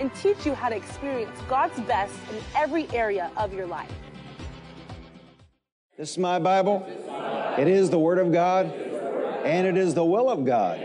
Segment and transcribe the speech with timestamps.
[0.00, 3.92] and teach you how to experience God's best in every area of your life.
[5.96, 6.84] This is my Bible.
[7.58, 8.66] It is the Word of God,
[9.44, 10.80] and it is the will of God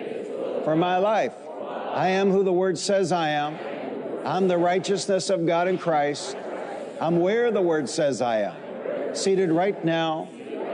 [0.63, 1.33] for my life.
[1.91, 3.57] I am who the Word says I am.
[4.25, 6.37] I'm the righteousness of God in Christ.
[7.01, 10.27] I'm where the Word says I am, seated right now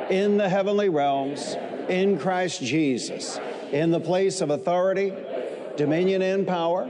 [0.09, 1.55] in the heavenly realms
[1.87, 3.39] in Christ Jesus,
[3.71, 5.13] in the place of authority,
[5.77, 6.89] dominion, and power.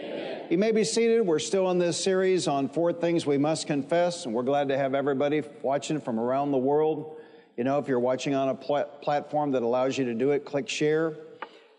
[0.51, 1.21] You may be seated.
[1.21, 4.77] We're still in this series on four things we must confess, and we're glad to
[4.77, 7.15] have everybody watching from around the world.
[7.55, 10.43] You know, if you're watching on a pl- platform that allows you to do it,
[10.43, 11.15] click share.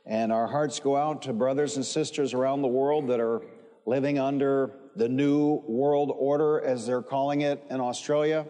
[0.07, 3.43] And our hearts go out to brothers and sisters around the world that are
[3.85, 8.47] living under the new world order, as they're calling it in Australia,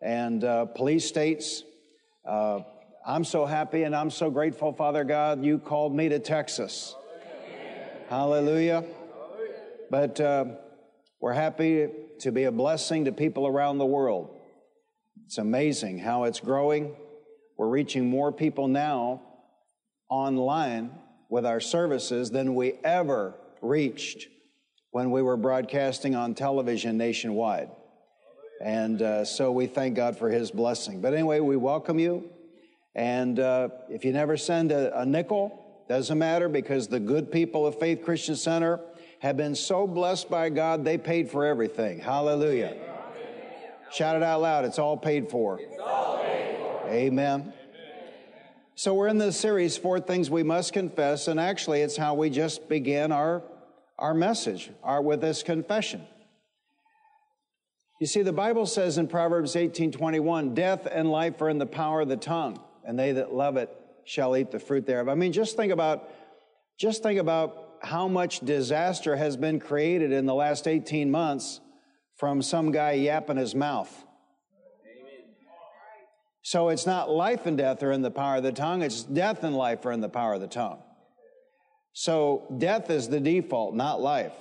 [0.00, 1.62] and uh, police states.
[2.26, 2.60] Uh,
[3.06, 6.96] I'm so happy and I'm so grateful, Father God, you called me to Texas.
[8.08, 8.84] Hallelujah.
[9.92, 10.46] But uh,
[11.20, 11.86] we're happy
[12.20, 14.34] to be a blessing to people around the world.
[15.26, 16.96] It's amazing how it's growing.
[17.58, 19.20] We're reaching more people now
[20.08, 20.92] online
[21.28, 24.28] with our services than we ever reached
[24.92, 27.68] when we were broadcasting on television nationwide.
[28.64, 31.02] And uh, so we thank God for His blessing.
[31.02, 32.30] But anyway, we welcome you.
[32.94, 37.66] And uh, if you never send a, a nickel, doesn't matter because the good people
[37.66, 38.80] of Faith Christian Center
[39.22, 42.00] have been so blessed by God, they paid for everything.
[42.00, 42.76] Hallelujah.
[43.92, 44.64] Shout it out loud.
[44.64, 45.60] It's all paid for.
[45.80, 46.88] All paid for.
[46.88, 47.52] Amen.
[48.74, 52.30] So we're in this series, Four Things We Must Confess, and actually it's how we
[52.30, 53.44] just begin our,
[53.96, 56.04] our message, our, with this confession.
[58.00, 61.66] You see, the Bible says in Proverbs 18, 21, death and life are in the
[61.66, 63.70] power of the tongue and they that love it
[64.04, 65.08] shall eat the fruit thereof.
[65.08, 66.10] I mean, just think about,
[66.76, 71.60] just think about how much disaster has been created in the last 18 months
[72.16, 74.04] from some guy yapping his mouth.
[76.42, 79.44] So it's not life and death are in the power of the tongue, it's death
[79.44, 80.82] and life are in the power of the tongue.
[81.92, 84.32] So death is the default, not life.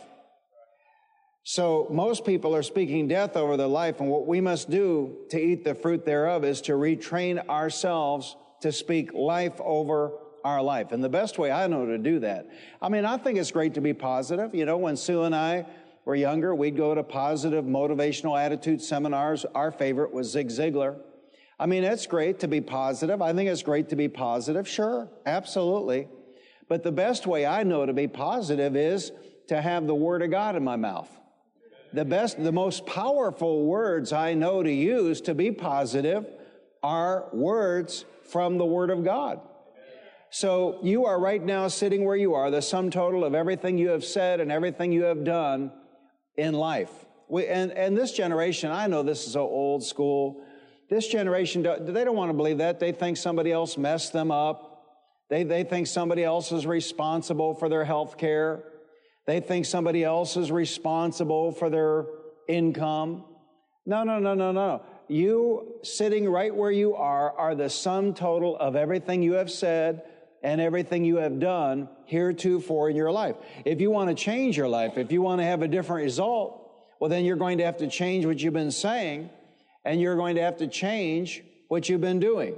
[1.43, 5.39] So most people are speaking death over their life, and what we must do to
[5.39, 10.11] eat the fruit thereof is to retrain ourselves to speak life over
[10.43, 10.91] our life.
[10.91, 12.47] And the best way I know to do that,
[12.81, 14.53] I mean, I think it's great to be positive.
[14.53, 15.65] You know, when Sue and I
[16.05, 19.45] were younger, we'd go to positive motivational attitude seminars.
[19.55, 20.97] Our favorite was Zig Ziglar.
[21.59, 23.21] I mean, it's great to be positive.
[23.21, 24.67] I think it's great to be positive.
[24.67, 26.07] Sure, absolutely.
[26.67, 29.11] But the best way I know to be positive is
[29.47, 31.09] to have the Word of God in my mouth
[31.93, 36.25] the best, the most powerful words I know to use to be positive
[36.81, 39.41] are words from the Word of God.
[40.33, 43.89] So you are right now sitting where you are, the sum total of everything you
[43.89, 45.73] have said and everything you have done
[46.37, 46.89] in life.
[47.27, 50.41] We, and, and this generation, I know this is so old school.
[50.89, 52.79] This generation, they don't want to believe that.
[52.79, 54.85] They think somebody else messed them up.
[55.29, 58.63] They, they think somebody else is responsible for their health care.
[59.27, 62.05] They think somebody else is responsible for their
[62.47, 63.25] income.
[63.85, 64.81] No, no, no, no, no.
[65.09, 70.03] You sitting right where you are are the sum total of everything you have said
[70.43, 73.35] and everything you have done heretofore in your life.
[73.65, 76.57] If you want to change your life, if you want to have a different result,
[76.99, 79.29] well, then you're going to have to change what you've been saying
[79.85, 82.55] and you're going to have to change what you've been doing.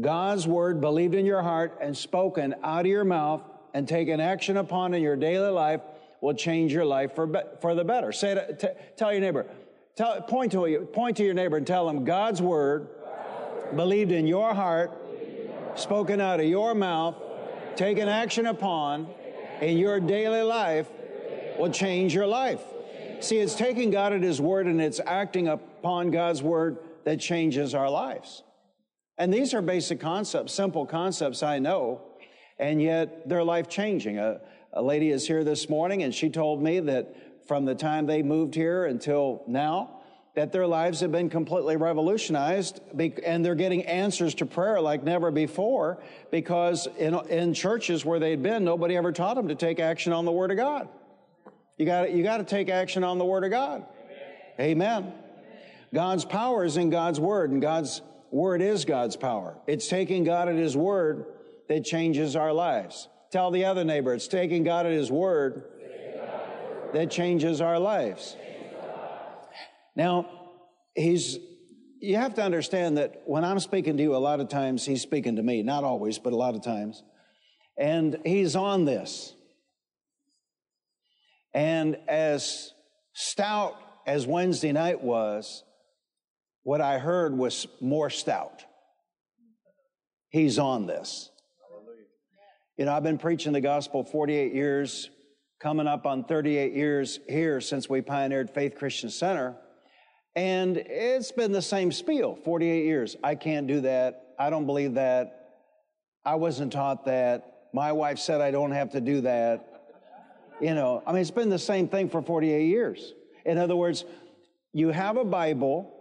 [0.00, 3.42] God's word believed in your heart and spoken out of your mouth
[3.74, 5.80] and taken action upon in your daily life
[6.20, 8.12] will change your life for, be, for the better.
[8.12, 9.46] Say it, t- tell your neighbor,
[9.96, 12.88] tell, point, to, point to your neighbor and tell him God's word,
[13.76, 14.90] believed in your heart,
[15.78, 17.16] spoken out of your mouth,
[17.76, 19.08] taken action upon
[19.60, 20.88] in your daily life
[21.58, 22.62] will change your life.
[23.20, 27.74] See, it's taking God at His word and it's acting upon God's word that changes
[27.74, 28.42] our lives.
[29.16, 32.02] And these are basic concepts, simple concepts, I know,
[32.58, 34.18] and yet they're life changing.
[34.18, 34.40] A,
[34.72, 38.22] a lady is here this morning and she told me that from the time they
[38.22, 39.97] moved here until now,
[40.34, 42.80] that their lives have been completely revolutionized
[43.24, 48.42] and they're getting answers to prayer like never before because in, in churches where they'd
[48.42, 50.88] been, nobody ever taught them to take action on the Word of God.
[51.76, 53.84] You got you to take action on the Word of God.
[54.58, 55.02] Amen.
[55.02, 55.12] Amen.
[55.94, 59.56] God's power is in God's Word, and God's Word is God's power.
[59.66, 61.24] It's taking God at His Word
[61.68, 63.08] that changes our lives.
[63.30, 65.64] Tell the other neighbor, it's taking God at His Word
[66.92, 68.36] that changes our lives.
[69.98, 70.30] Now,
[70.94, 71.38] he's,
[72.00, 75.02] you have to understand that when I'm speaking to you, a lot of times he's
[75.02, 75.64] speaking to me.
[75.64, 77.02] Not always, but a lot of times.
[77.76, 79.34] And he's on this.
[81.52, 82.72] And as
[83.12, 83.74] stout
[84.06, 85.64] as Wednesday night was,
[86.62, 88.64] what I heard was more stout.
[90.28, 91.28] He's on this.
[92.76, 95.10] You know, I've been preaching the gospel 48 years,
[95.60, 99.56] coming up on 38 years here since we pioneered Faith Christian Center.
[100.36, 103.16] And it's been the same spiel 48 years.
[103.24, 104.34] I can't do that.
[104.38, 105.38] I don't believe that.
[106.24, 107.68] I wasn't taught that.
[107.72, 109.64] My wife said I don't have to do that.
[110.60, 113.14] You know, I mean, it's been the same thing for 48 years.
[113.44, 114.04] In other words,
[114.72, 115.94] you have a Bible,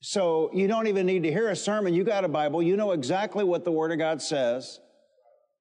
[0.00, 1.94] so you don't even need to hear a sermon.
[1.94, 4.78] You got a Bible, you know exactly what the Word of God says,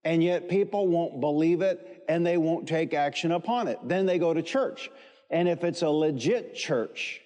[0.04, 3.80] and yet people won't believe it and they won't take action upon it.
[3.84, 4.92] Then they go to church.
[5.30, 7.22] And if it's a legit church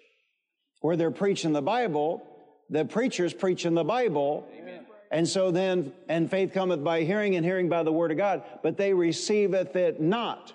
[0.82, 2.26] where they're preaching the Bible,
[2.70, 4.48] the preacher's preaching the Bible.
[4.58, 4.86] Amen.
[5.12, 8.44] And so then, and faith cometh by hearing, and hearing by the word of God,
[8.62, 10.54] but they receiveth it not.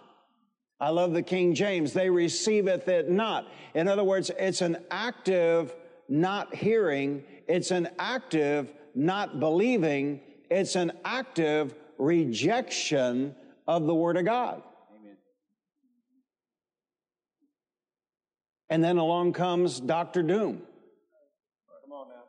[0.81, 1.93] I love the King James.
[1.93, 3.49] They receiveth it not.
[3.75, 5.75] In other words, it's an active
[6.08, 7.25] not hearing.
[7.49, 10.20] It's an active not believing.
[10.50, 13.35] It's an active rejection
[13.67, 14.62] of the word of God.
[18.70, 20.22] And then along comes Dr.
[20.22, 20.62] Doom.
[21.82, 22.25] Come on now.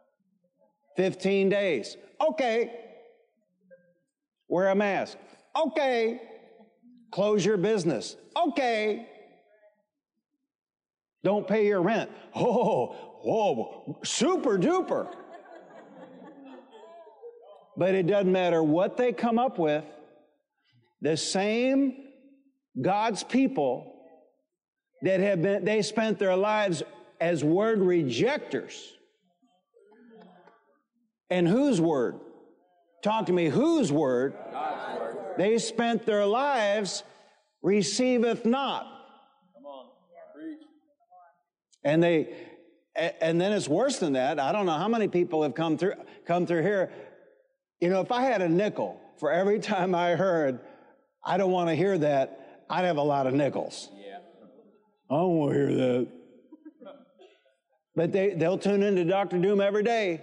[0.98, 1.98] 15 days.
[2.22, 2.72] Okay.
[4.48, 5.18] Wear a mask.
[5.56, 6.22] Okay.
[7.12, 8.16] Close your business.
[8.36, 9.08] Okay.
[11.24, 12.10] Don't pay your rent.
[12.38, 12.88] Oh,
[13.24, 15.12] whoa, super duper.
[17.78, 19.84] But it doesn't matter what they come up with,
[21.02, 21.96] the same
[22.80, 23.95] God's people
[25.02, 26.84] that have been, they spent their lives
[27.20, 28.94] as word rejectors.
[31.30, 32.20] And whose word?
[33.04, 34.34] Talk to me, whose word?
[35.00, 35.18] word.
[35.38, 37.04] They spent their lives
[37.62, 38.84] receiveth not.
[39.56, 39.86] Come on,
[40.36, 40.60] preach.
[41.84, 42.36] And they,
[42.96, 44.40] and then it's worse than that.
[44.40, 45.96] I don't know how many people have come through,
[46.26, 46.92] come through here.
[47.80, 50.60] You know, if I had a nickel for every time I heard,
[51.24, 53.90] I don't want to hear that, I'd have a lot of nickels.
[55.10, 56.07] I don't want to hear that.
[57.96, 59.38] But they, they'll tune into Dr.
[59.38, 60.22] Doom every day.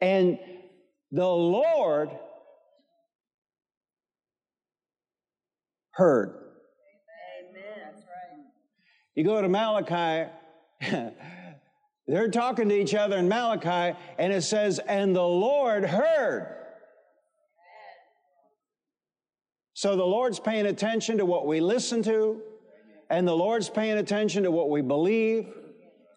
[0.00, 0.38] And
[1.10, 2.10] the Lord
[5.92, 6.34] heard.
[7.50, 7.94] Amen.
[9.14, 10.30] You go to Malachi,
[12.06, 16.65] they're talking to each other in Malachi, and it says, And the Lord heard.
[19.76, 22.40] So the Lord's paying attention to what we listen to,
[23.10, 25.52] and the Lord's paying attention to what we believe,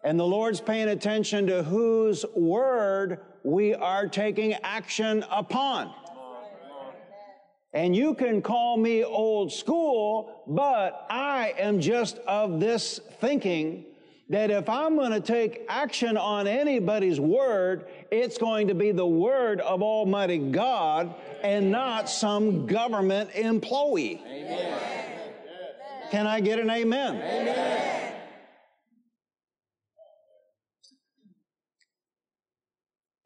[0.02, 5.92] and the Lord's paying attention to whose word we are taking action upon.
[7.74, 13.84] And you can call me old school, but I am just of this thinking
[14.30, 19.06] that if I'm going to take action on anybody's word, it's going to be the
[19.06, 24.22] word of Almighty God and not some government employee.
[24.24, 24.80] Amen.
[26.12, 27.16] Can I get an amen?
[27.16, 28.14] Amen.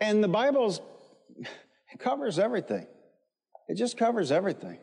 [0.00, 0.80] And the Bible's
[1.38, 2.86] it covers everything.
[3.68, 4.78] It just covers everything.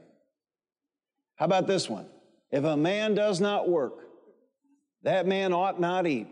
[1.36, 2.08] How about this one?
[2.52, 4.11] If a man does not work,
[5.04, 6.28] that man ought not eat.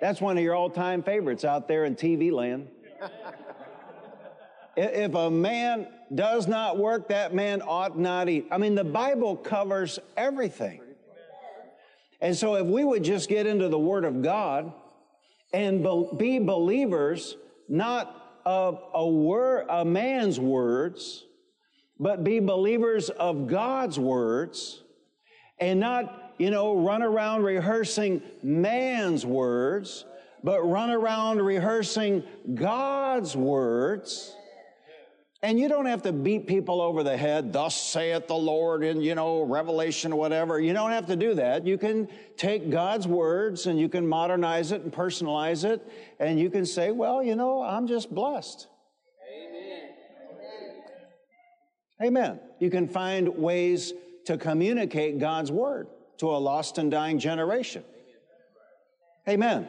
[0.00, 2.68] That's one of your all time favorites out there in TV land.
[4.76, 8.48] if a man does not work, that man ought not eat.
[8.50, 10.80] I mean, the Bible covers everything.
[12.20, 14.72] And so if we would just get into the Word of God
[15.52, 17.36] and be believers,
[17.68, 21.24] not of a word, a man's words,
[21.98, 24.82] but be believers of God's words
[25.58, 30.04] and not, you know, run around rehearsing man's words,
[30.42, 34.34] but run around rehearsing God's words.
[35.44, 39.00] And you don't have to beat people over the head, thus saith the Lord in,
[39.00, 40.58] you know, Revelation or whatever.
[40.58, 41.64] You don't have to do that.
[41.64, 45.88] You can take God's words and you can modernize it and personalize it.
[46.18, 48.66] And you can say, well, you know, I'm just blessed.
[49.32, 49.90] Amen.
[52.02, 52.40] Amen.
[52.58, 53.92] You can find ways
[54.24, 55.86] to communicate God's word
[56.18, 57.84] to a lost and dying generation.
[59.28, 59.68] Amen.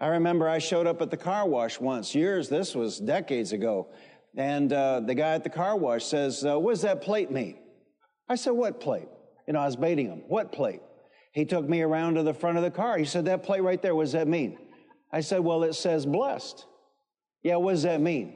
[0.00, 3.88] I remember I showed up at the car wash once, years, this was decades ago,
[4.36, 7.58] and uh, the guy at the car wash says, uh, What does that plate mean?
[8.28, 9.08] I said, What plate?
[9.46, 10.22] You know, I was baiting him.
[10.28, 10.80] What plate?
[11.32, 12.96] He took me around to the front of the car.
[12.96, 14.58] He said, That plate right there, what does that mean?
[15.12, 16.64] I said, Well, it says blessed.
[17.42, 18.34] Yeah, what does that mean?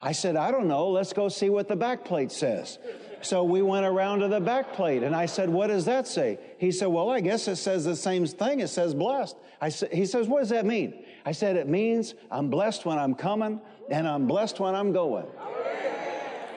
[0.00, 0.90] I said, I don't know.
[0.90, 2.78] Let's go see what the back plate says.
[3.24, 6.38] So we went around to the back plate and I said, What does that say?
[6.58, 8.60] He said, Well, I guess it says the same thing.
[8.60, 9.36] It says blessed.
[9.62, 11.02] I he says, What does that mean?
[11.24, 15.24] I said, It means I'm blessed when I'm coming and I'm blessed when I'm going.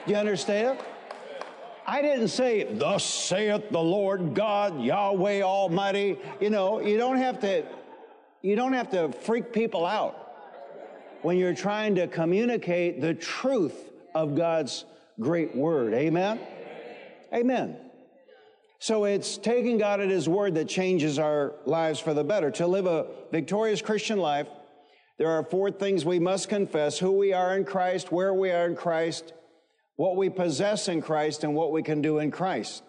[0.06, 0.78] You understand?
[1.86, 6.18] I didn't say, Thus saith the Lord God, Yahweh Almighty.
[6.38, 7.64] You know, you don't have to,
[8.42, 10.34] you don't have to freak people out
[11.22, 14.84] when you're trying to communicate the truth of God's
[15.18, 15.94] great word.
[15.94, 16.38] Amen?
[17.32, 17.76] Amen.
[18.80, 22.50] So it's taking God at His word that changes our lives for the better.
[22.52, 24.46] To live a victorious Christian life,
[25.18, 28.66] there are four things we must confess who we are in Christ, where we are
[28.66, 29.32] in Christ,
[29.96, 32.84] what we possess in Christ, and what we can do in Christ.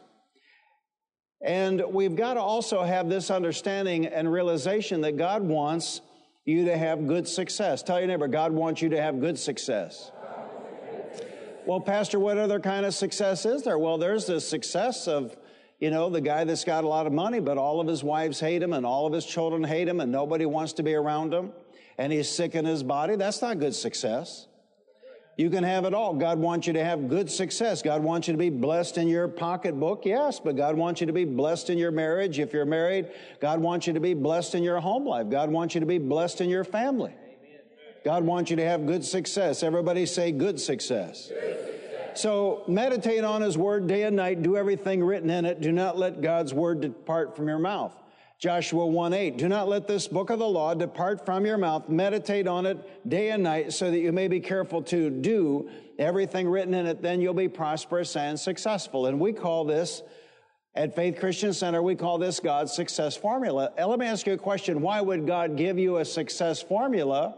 [1.41, 6.01] And we've got to also have this understanding and realization that God wants
[6.45, 7.81] you to have good success.
[7.81, 10.11] Tell your neighbor, God wants you to have good success.
[11.65, 13.77] Well, Pastor, what other kind of success is there?
[13.77, 15.35] Well, there's the success of,
[15.79, 18.39] you know, the guy that's got a lot of money, but all of his wives
[18.39, 21.33] hate him and all of his children hate him and nobody wants to be around
[21.33, 21.51] him
[21.97, 23.15] and he's sick in his body.
[23.15, 24.47] That's not good success.
[25.37, 26.15] You can have it all.
[26.15, 27.81] God wants you to have good success.
[27.81, 31.13] God wants you to be blessed in your pocketbook, yes, but God wants you to
[31.13, 32.39] be blessed in your marriage.
[32.39, 35.29] If you're married, God wants you to be blessed in your home life.
[35.29, 37.13] God wants you to be blessed in your family.
[38.03, 39.63] God wants you to have good success.
[39.63, 41.31] Everybody say good success.
[42.15, 44.41] So meditate on His Word day and night.
[44.41, 45.61] Do everything written in it.
[45.61, 47.93] Do not let God's Word depart from your mouth.
[48.39, 49.37] Joshua 1 8.
[49.37, 51.89] Do not let this book of the law depart from your mouth.
[51.89, 56.47] Meditate on it day and night so that you may be careful to do everything
[56.47, 57.01] written in it.
[57.01, 59.07] Then you'll be prosperous and successful.
[59.07, 60.01] And we call this
[60.73, 63.73] at Faith Christian Center, we call this God's success formula.
[63.77, 64.81] Let me ask you a question.
[64.81, 67.35] Why would God give you a success formula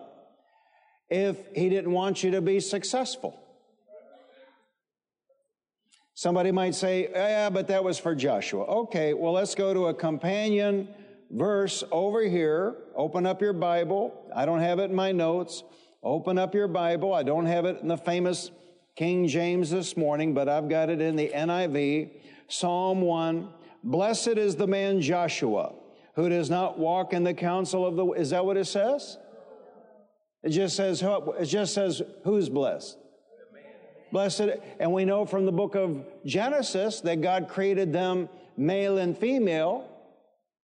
[1.12, 3.38] if He didn't want you to be successful?
[6.14, 8.64] Somebody might say, yeah, but that was for Joshua.
[8.64, 10.88] Okay, well, let's go to a companion
[11.32, 12.76] verse over here.
[12.96, 14.32] Open up your Bible.
[14.36, 15.64] I don't have it in my notes.
[16.04, 17.14] Open up your Bible.
[17.14, 18.52] I don't have it in the famous
[18.96, 22.12] King James this morning, but I've got it in the NIV.
[22.48, 23.50] Psalm 1.
[23.84, 25.74] Blessed is the man Joshua
[26.16, 28.06] who does not walk in the counsel of the.
[28.12, 29.18] Is that what it says?
[30.44, 32.98] It just says, it just says who's blessed?
[34.12, 39.18] Blessed, and we know from the book of Genesis that God created them male and
[39.18, 39.88] female.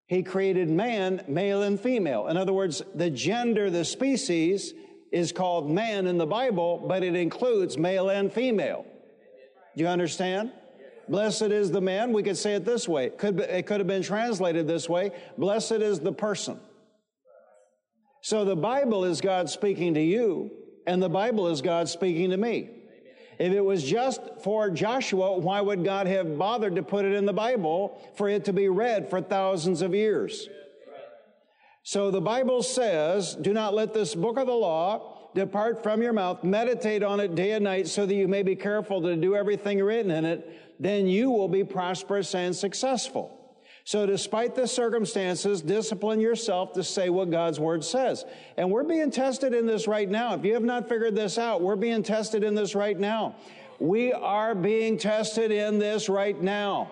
[0.07, 2.27] He created man, male and female.
[2.29, 4.75] In other words, the gender, the species,
[5.13, 8.85] is called man in the Bible, but it includes male and female.
[9.77, 10.51] Do you understand?
[11.09, 12.13] Blessed is the man.
[12.13, 13.11] We could say it this way.
[13.11, 15.13] Could, it could have been translated this way.
[15.39, 16.59] Blessed is the person.
[18.27, 20.51] So the Bible is God speaking to you,
[20.85, 22.71] and the Bible is God speaking to me.
[23.39, 27.25] If it was just for Joshua, why would God have bothered to put it in
[27.25, 30.49] the Bible for it to be read for thousands of years?
[31.85, 36.13] So the Bible says, do not let this book of the law depart from your
[36.13, 36.43] mouth.
[36.43, 39.81] Meditate on it day and night so that you may be careful to do everything
[39.81, 40.81] written in it.
[40.81, 43.36] Then you will be prosperous and successful.
[43.87, 48.25] So despite the circumstances, discipline yourself to say what God's word says.
[48.57, 50.35] And we're being tested in this right now.
[50.35, 53.37] If you have not figured this out, we're being tested in this right now.
[53.79, 56.91] We are being tested in this right now.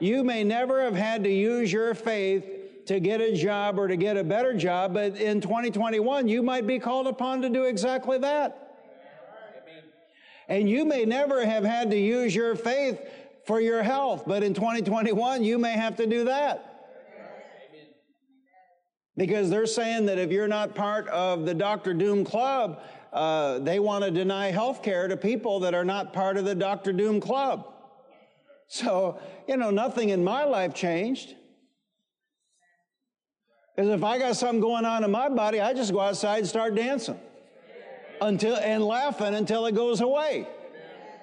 [0.00, 2.44] You may never have had to use your faith
[2.86, 6.66] to get a job or to get a better job, but in 2021, you might
[6.66, 8.64] be called upon to do exactly that.
[10.48, 13.00] And you may never have had to use your faith
[13.46, 14.24] for your health.
[14.26, 16.70] But in 2021, you may have to do that.
[19.16, 21.94] Because they're saying that if you're not part of the Dr.
[21.94, 22.82] Doom Club,
[23.12, 26.54] uh, they want to deny health care to people that are not part of the
[26.54, 26.92] Dr.
[26.92, 27.72] Doom Club.
[28.66, 31.34] So, you know, nothing in my life changed.
[33.76, 36.46] Because if I got something going on in my body, I just go outside and
[36.46, 37.18] start dancing
[38.20, 40.48] until and laughing until it goes away.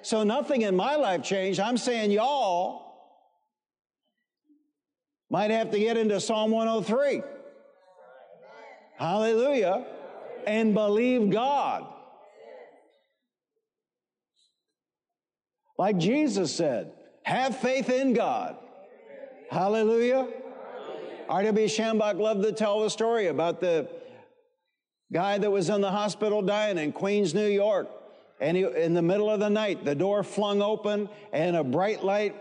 [0.02, 1.60] So nothing in my life changed.
[1.60, 2.82] I'm saying y'all
[5.30, 7.22] might have to get into Psalm 103.
[8.98, 9.86] Hallelujah.
[10.46, 11.86] And believe God.
[15.78, 16.92] Like Jesus said,
[17.22, 18.56] have faith in God.
[19.50, 20.28] Hallelujah.
[21.28, 21.66] R.W.
[21.66, 23.88] Schambach loved to tell the story about the
[25.12, 27.88] guy that was in the hospital dying in Queens, New York.
[28.42, 32.04] And he, in the middle of the night, the door flung open and a bright
[32.04, 32.34] light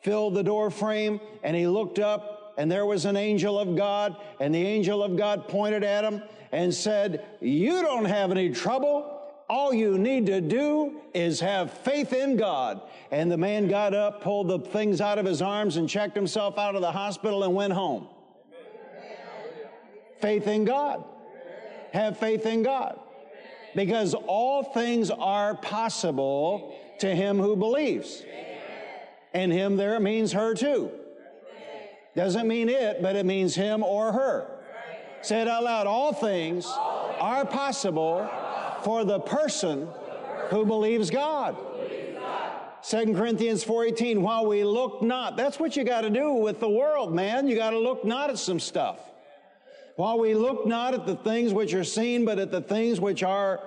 [0.00, 1.20] filled the door frame.
[1.42, 4.16] And he looked up and there was an angel of God.
[4.38, 9.16] And the angel of God pointed at him and said, You don't have any trouble.
[9.48, 12.82] All you need to do is have faith in God.
[13.10, 16.58] And the man got up, pulled the things out of his arms, and checked himself
[16.58, 18.06] out of the hospital and went home.
[20.20, 21.02] Faith in God.
[21.92, 23.00] Have faith in God.
[23.74, 28.22] Because all things are possible to him who believes.
[29.32, 30.90] And him there means her too.
[32.16, 34.46] Doesn't mean it, but it means him or her.
[35.22, 35.86] Say it out loud.
[35.86, 38.28] All things are possible
[38.82, 39.86] for the person
[40.48, 41.56] who believes God.
[42.82, 46.68] 2 Corinthians 4:18 while we look not that's what you got to do with the
[46.68, 49.09] world man you got to look not at some stuff
[49.96, 53.22] while we look not at the things which are seen but at the things which
[53.22, 53.60] are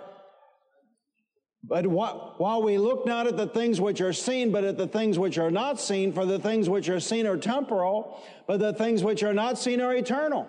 [1.66, 5.18] but while we look not at the things which are seen, but at the things
[5.18, 9.02] which are not seen, for the things which are seen are temporal, but the things
[9.02, 10.46] which are not seen are eternal.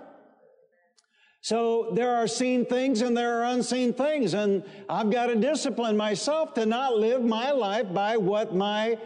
[1.40, 4.34] So there are seen things and there are unseen things.
[4.34, 8.98] And I've got to discipline myself to not live my life by what my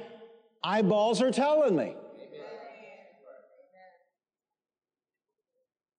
[0.63, 1.95] eyeballs are telling me.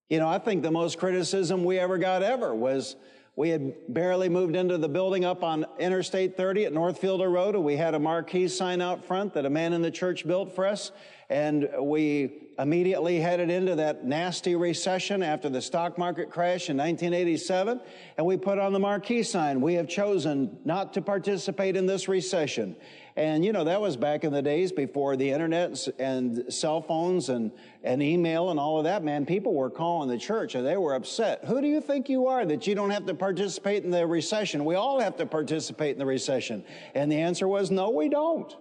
[0.10, 2.95] You know, I think the most criticism we ever got ever was
[3.36, 7.54] we had barely moved into the building up on Interstate 30 at North Fielder Road,
[7.54, 10.56] and we had a marquee sign out front that a man in the church built
[10.56, 10.91] for us.
[11.30, 17.80] And we immediately headed into that nasty recession after the stock market crash in 1987.
[18.17, 22.08] And we put on the marquee sign, we have chosen not to participate in this
[22.08, 22.76] recession.
[23.20, 27.28] And, you know, that was back in the days before the internet and cell phones
[27.28, 27.52] and,
[27.84, 29.26] and email and all of that, man.
[29.26, 31.44] People were calling the church and they were upset.
[31.44, 34.64] Who do you think you are that you don't have to participate in the recession?
[34.64, 36.64] We all have to participate in the recession.
[36.96, 38.56] And the answer was, no, we don't.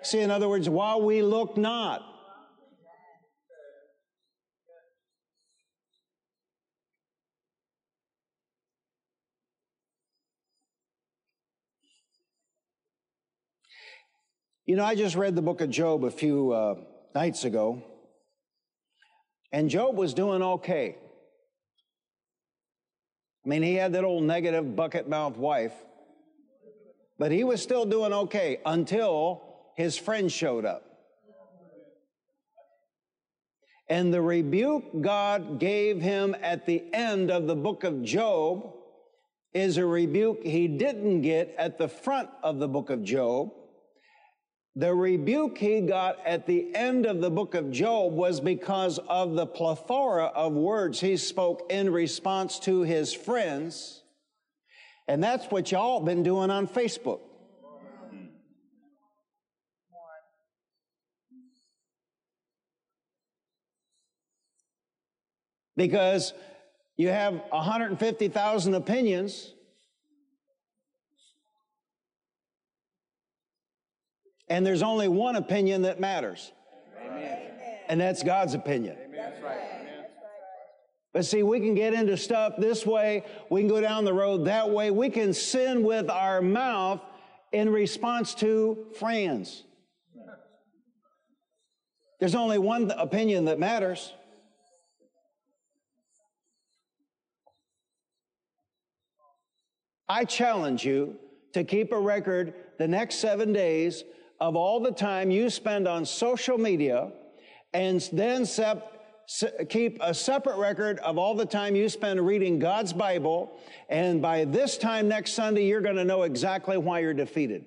[0.00, 2.17] See, in other words, while we look not.
[14.68, 16.74] You know, I just read the book of Job a few uh,
[17.14, 17.82] nights ago,
[19.50, 20.98] and Job was doing okay.
[23.46, 25.72] I mean, he had that old negative bucket mouth wife,
[27.18, 29.40] but he was still doing okay until
[29.74, 30.84] his friend showed up.
[33.88, 38.70] And the rebuke God gave him at the end of the book of Job
[39.54, 43.54] is a rebuke he didn't get at the front of the book of Job.
[44.76, 49.34] The rebuke he got at the end of the book of Job was because of
[49.34, 54.02] the plethora of words he spoke in response to his friends.
[55.08, 57.20] And that's what y'all been doing on Facebook.
[65.78, 66.34] because
[66.96, 69.54] you have 150,000 opinions.
[74.50, 76.52] And there's only one opinion that matters.
[77.04, 77.38] Amen.
[77.88, 78.96] And that's God's opinion.
[79.14, 79.68] That's right.
[81.12, 83.24] But see, we can get into stuff this way.
[83.50, 84.90] We can go down the road that way.
[84.90, 87.00] We can sin with our mouth
[87.50, 89.64] in response to friends.
[92.20, 94.12] There's only one opinion that matters.
[100.08, 101.16] I challenge you
[101.52, 104.04] to keep a record the next seven days
[104.40, 107.10] of all the time you spend on social media
[107.72, 108.98] and then sep-
[109.68, 113.58] keep a separate record of all the time you spend reading God's Bible.
[113.88, 117.66] And by this time next Sunday, you're going to know exactly why you're defeated.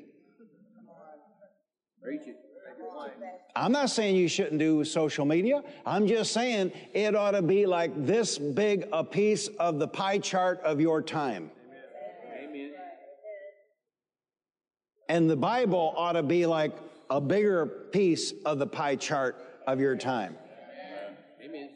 [3.55, 5.61] I'm not saying you shouldn't do social media.
[5.85, 10.19] I'm just saying it ought to be like this big a piece of the pie
[10.19, 11.51] chart of your time.
[15.11, 16.71] And the Bible ought to be like
[17.09, 19.35] a bigger piece of the pie chart
[19.67, 20.37] of your time.
[21.43, 21.69] Amen.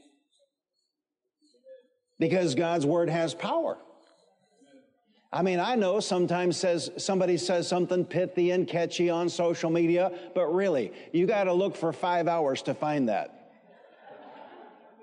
[2.18, 3.78] Because God's word has power.
[5.34, 10.14] I mean, I know sometimes says somebody says something pithy and catchy on social media,
[10.34, 13.52] but really, you got to look for 5 hours to find that.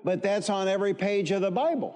[0.03, 1.95] But that's on every page of the Bible.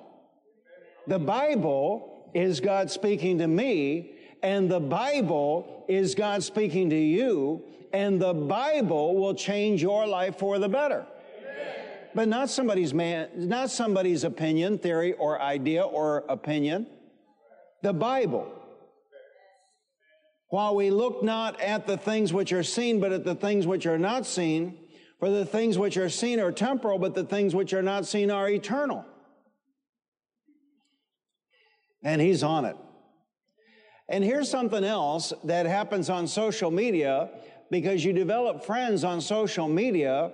[1.08, 7.63] The Bible is God speaking to me, and the Bible is God speaking to you,
[7.93, 11.06] and the Bible will change your life for the better.
[12.13, 16.88] But not somebody's man, not somebody's opinion, theory, or idea or opinion.
[17.84, 18.52] The Bible.
[20.50, 23.86] While we look not at the things which are seen, but at the things which
[23.86, 24.78] are not seen,
[25.19, 28.32] for the things which are seen are temporal, but the things which are not seen
[28.32, 29.06] are eternal.
[32.04, 32.78] And he's on it.
[34.10, 37.30] And here's something else that happens on social media
[37.70, 40.32] because you develop friends on social media,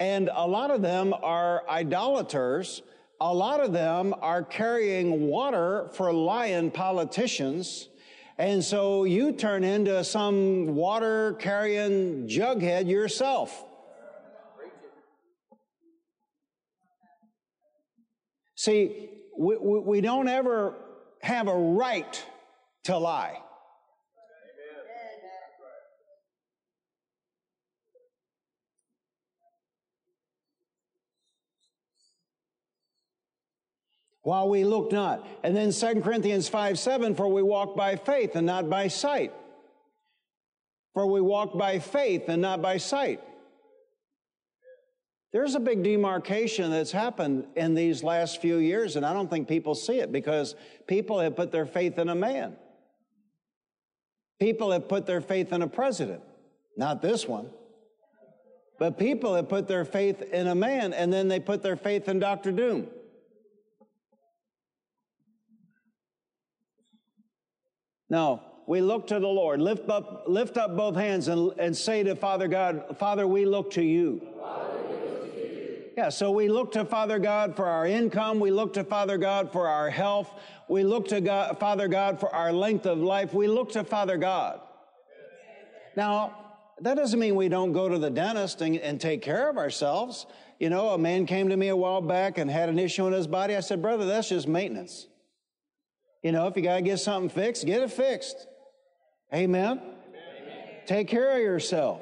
[0.00, 2.82] and a lot of them are idolaters.
[3.20, 7.88] A lot of them are carrying water for lying politicians.
[8.38, 13.64] And so you turn into some water carrying jughead yourself.
[18.56, 20.74] See, we, we, don't ever
[21.20, 22.24] have a right
[22.84, 23.38] to lie.
[34.22, 35.26] while we look not.
[35.42, 39.32] And then 2 Corinthians 5 7, for we walk by faith and not by sight.
[40.94, 43.20] For we walk by faith and not by sight.
[45.32, 49.48] There's a big demarcation that's happened in these last few years, and I don't think
[49.48, 50.54] people see it because
[50.86, 52.54] people have put their faith in a man.
[54.42, 56.20] People have put their faith in a president,
[56.76, 57.48] not this one.
[58.76, 62.08] But people have put their faith in a man, and then they put their faith
[62.08, 62.50] in Dr.
[62.50, 62.88] Doom.
[68.10, 69.60] No, we look to the Lord.
[69.60, 73.70] Lift up, lift up both hands and, and say to Father God, Father, we look
[73.74, 74.26] to you.
[75.96, 78.40] Yeah, so we look to Father God for our income.
[78.40, 80.32] We look to Father God for our health.
[80.68, 83.34] We look to God, Father God for our length of life.
[83.34, 84.60] We look to Father God.
[85.94, 86.38] Now,
[86.80, 90.26] that doesn't mean we don't go to the dentist and, and take care of ourselves.
[90.58, 93.12] You know, a man came to me a while back and had an issue in
[93.12, 93.54] his body.
[93.54, 95.06] I said, Brother, that's just maintenance.
[96.22, 98.46] You know, if you got to get something fixed, get it fixed.
[99.34, 99.78] Amen.
[99.78, 99.88] Amen.
[100.86, 102.00] Take care of yourself.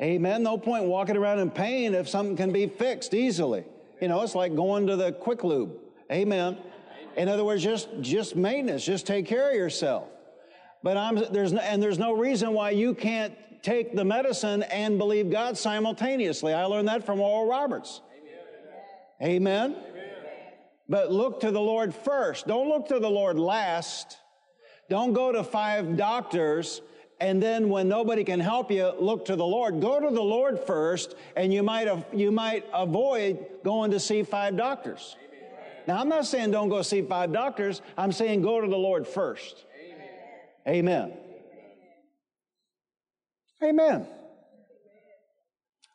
[0.00, 0.42] Amen.
[0.42, 3.64] No point walking around in pain if something can be fixed easily.
[4.00, 5.72] You know, it's like going to the quick lube.
[6.12, 6.58] Amen.
[7.16, 8.84] In other words, just just maintenance.
[8.84, 10.08] Just take care of yourself.
[10.82, 14.98] But I'm there's no, and there's no reason why you can't take the medicine and
[14.98, 16.52] believe God simultaneously.
[16.52, 18.02] I learned that from Oral Roberts.
[19.22, 19.72] Amen.
[19.72, 19.76] Amen.
[20.88, 22.46] But look to the Lord first.
[22.46, 24.18] Don't look to the Lord last.
[24.88, 26.80] Don't go to five doctors
[27.18, 29.80] and then when nobody can help you, look to the Lord.
[29.80, 34.56] Go to the Lord first, and you might, you might avoid going to see five
[34.56, 35.16] doctors.
[35.86, 37.80] Now, I'm not saying don't go see five doctors.
[37.96, 39.64] I'm saying go to the Lord first.
[40.68, 41.16] Amen.
[43.62, 44.06] Amen.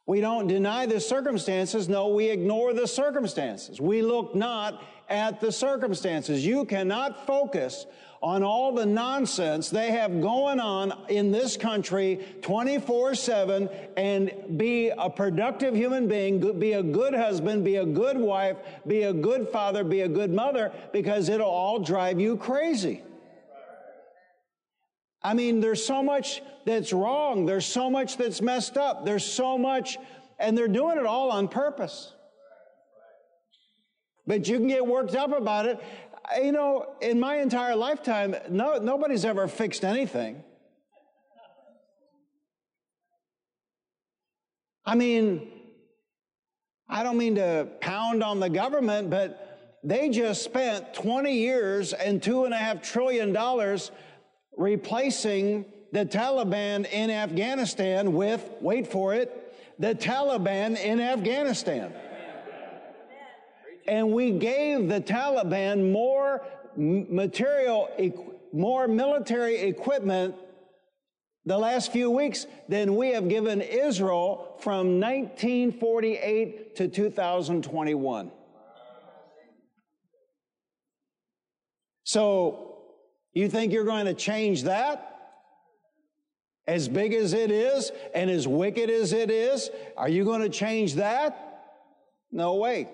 [0.08, 1.88] We don't deny the circumstances.
[1.88, 3.80] No, we ignore the circumstances.
[3.80, 4.82] We look not
[5.12, 6.46] at the circumstances.
[6.46, 7.86] You cannot focus
[8.24, 14.90] on all the nonsense they have going on in this country 24 7 and be
[14.90, 19.50] a productive human being, be a good husband, be a good wife, be a good
[19.50, 23.04] father, be a good mother, because it'll all drive you crazy.
[25.24, 27.46] I mean, there's so much that's wrong.
[27.46, 29.06] There's so much that's messed up.
[29.06, 29.98] There's so much,
[30.40, 32.14] and they're doing it all on purpose.
[34.28, 35.80] But you can get worked up about it
[36.40, 40.44] you know, in my entire lifetime, no, nobody's ever fixed anything.
[44.86, 45.48] I mean,
[46.90, 52.22] I don't mean to pound on the government, but they just spent 20 years and
[52.22, 53.92] two and a half trillion dollars
[54.58, 61.94] replacing the Taliban in Afghanistan with, wait for it, the Taliban in Afghanistan
[63.88, 66.42] and we gave the Taliban more
[66.76, 67.90] material,
[68.54, 70.36] more military equipment
[71.46, 78.32] the last few weeks than we have given Israel from 1948 to 2021.
[82.04, 82.78] So,
[83.34, 85.08] you think you're going to change that?
[86.68, 90.50] As big as it is and as wicked as it is, are you going to
[90.50, 91.74] change that?
[92.32, 92.88] No way.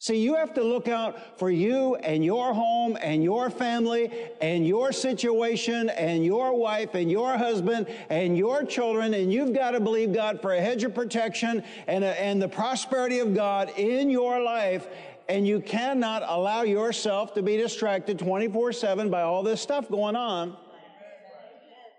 [0.00, 4.64] See, you have to look out for you and your home and your family and
[4.64, 9.12] your situation and your wife and your husband and your children.
[9.14, 12.48] And you've got to believe God for a hedge of protection and, a, and the
[12.48, 14.86] prosperity of God in your life.
[15.28, 20.14] And you cannot allow yourself to be distracted 24 7 by all this stuff going
[20.14, 20.56] on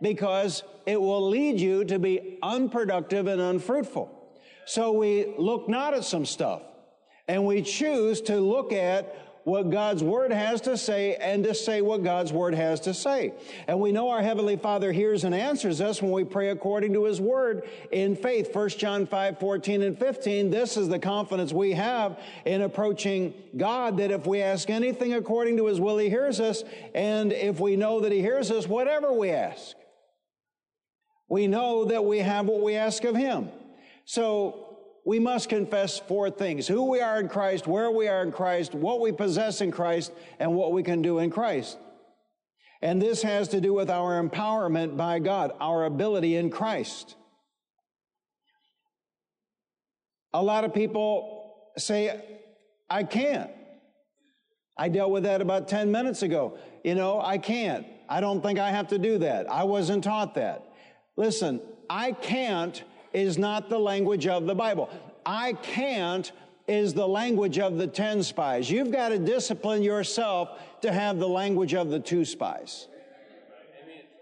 [0.02, 4.10] because it will lead you to be unproductive and unfruitful.
[4.66, 6.62] So we look not at some stuff
[7.30, 11.82] and we choose to look at what God's Word has to say and to say
[11.82, 13.34] what God's Word has to say.
[13.68, 17.06] And we know our Heavenly Father hears and answers us when we pray according to
[17.06, 18.54] His Word in faith.
[18.54, 20.50] 1 John 5, 14 and 15.
[20.50, 25.58] This is the confidence we have in approaching God that if we ask anything according
[25.58, 26.64] to His will, He hears us.
[26.96, 29.76] And if we know that He hears us, whatever we ask,
[31.30, 33.50] we know that we have what we ask of Him.
[34.06, 34.69] So
[35.10, 38.76] we must confess four things who we are in Christ, where we are in Christ,
[38.76, 41.80] what we possess in Christ, and what we can do in Christ.
[42.84, 47.16] And this has to do with our empowerment by God, our ability in Christ.
[50.32, 52.24] A lot of people say,
[52.88, 53.50] I can't.
[54.78, 56.60] I dealt with that about 10 minutes ago.
[56.84, 57.88] You know, I can't.
[58.08, 59.52] I don't think I have to do that.
[59.52, 60.72] I wasn't taught that.
[61.18, 64.90] Listen, I can't is not the language of the Bible.
[65.26, 66.32] I can't
[66.68, 68.70] is the language of the 10 spies.
[68.70, 72.88] You've got to discipline yourself to have the language of the two spies.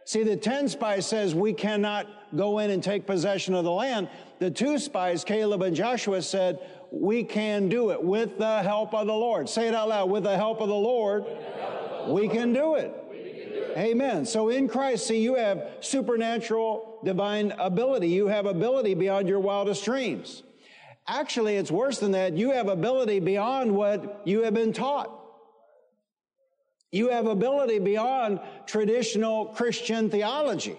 [0.06, 4.08] See, the 10 spies says we cannot go in and take possession of the land.
[4.40, 6.60] The two spies, Caleb and Joshua, said
[6.92, 9.50] we can do it with the help of the Lord.
[9.50, 10.10] Say it out loud.
[10.10, 11.26] With the help of the Lord,
[12.08, 12.96] we can do it.
[13.76, 14.26] Amen.
[14.26, 18.10] So in Christ, see, you have supernatural divine ability.
[18.10, 20.44] You have ability beyond your wildest dreams.
[21.08, 22.38] Actually, it's worse than that.
[22.38, 25.14] You have ability beyond what you have been taught.
[26.92, 30.78] You have ability beyond traditional Christian theology.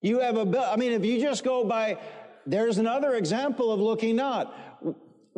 [0.00, 0.70] You have ability.
[0.70, 1.98] I mean, if you just go by,
[2.46, 4.54] there's another example of looking not.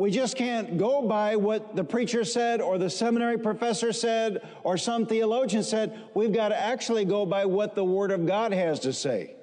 [0.01, 4.75] We just can't go by what the preacher said or the seminary professor said or
[4.75, 5.95] some theologian said.
[6.15, 9.35] We've got to actually go by what the Word of God has to say.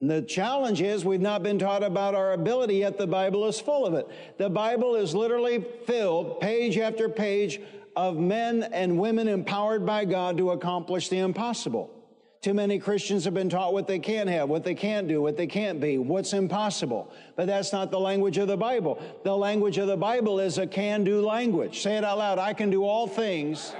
[0.00, 3.60] And the challenge is we've not been taught about our ability, yet the Bible is
[3.60, 4.08] full of it.
[4.38, 7.60] The Bible is literally filled, page after page,
[7.94, 11.99] of men and women empowered by God to accomplish the impossible.
[12.42, 15.36] Too many Christians have been taught what they can't have, what they can't do, what
[15.36, 17.12] they can't be, what's impossible.
[17.36, 18.98] But that's not the language of the Bible.
[19.24, 21.82] The language of the Bible is a can do language.
[21.82, 23.74] Say it out loud I can do all things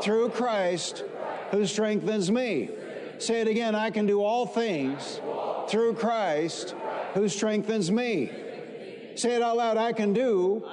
[0.00, 1.02] through Christ
[1.50, 2.70] who strengthens me.
[3.18, 5.20] Say it again I can do all things
[5.68, 6.76] through Christ
[7.14, 8.30] who strengthens me.
[9.16, 10.64] Say it out loud I can do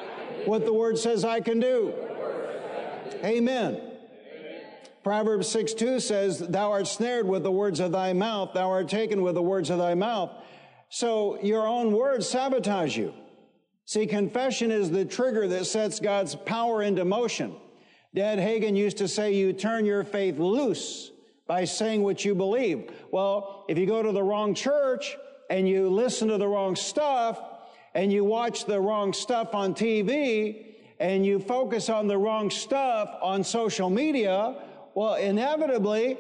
[0.45, 1.91] what the Word says I can do.
[3.23, 3.90] Amen.
[5.03, 8.87] Proverbs 6 2 says, Thou art snared with the words of thy mouth, thou art
[8.87, 10.31] taken with the words of thy mouth.
[10.89, 13.13] So your own words sabotage you.
[13.85, 17.55] See, confession is the trigger that sets God's power into motion.
[18.13, 21.11] Dad Hagin used to say, You turn your faith loose
[21.47, 22.91] by saying what you believe.
[23.11, 25.17] Well, if you go to the wrong church
[25.49, 27.41] and you listen to the wrong stuff
[27.93, 30.65] and you watch the wrong stuff on TV
[30.99, 34.55] and you focus on the wrong stuff on social media,
[34.93, 36.17] well, inevitably,